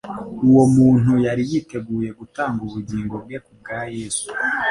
Uwo 0.47 0.63
muntu 0.75 1.11
yari 1.25 1.43
yiteguye 1.49 2.09
gutanga 2.19 2.59
ubugingo 2.67 3.15
bwe 3.23 3.37
kubwa 3.45 3.77
Yesu, 3.95 4.27